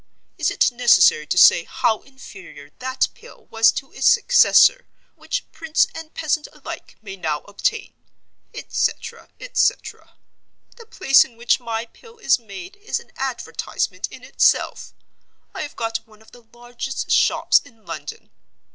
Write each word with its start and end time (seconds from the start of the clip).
Is 0.39 0.49
it 0.49 0.71
necessary 0.71 1.27
to 1.27 1.37
say 1.37 1.63
how 1.63 1.99
inferior 1.99 2.71
that 2.79 3.09
Pill 3.13 3.45
was 3.51 3.71
to 3.73 3.91
its 3.91 4.07
Successor, 4.07 4.87
which 5.15 5.45
prince 5.51 5.85
and 5.93 6.11
peasant 6.15 6.47
alike 6.51 6.95
may 7.03 7.15
now 7.15 7.41
obtain?'—Et 7.41 8.73
cetera, 8.73 9.29
et 9.39 9.55
cetera. 9.57 10.15
The 10.77 10.87
place 10.87 11.23
in 11.23 11.37
which 11.37 11.59
my 11.59 11.85
Pill 11.85 12.17
is 12.17 12.39
made 12.39 12.77
is 12.77 12.99
an 12.99 13.11
advertisement 13.17 14.07
in 14.09 14.23
itself. 14.23 14.95
I 15.53 15.61
have 15.61 15.75
got 15.75 16.07
one 16.07 16.23
of 16.23 16.31
the 16.31 16.41
largest 16.51 17.11
shops 17.11 17.59
in 17.63 17.85
London. 17.85 18.31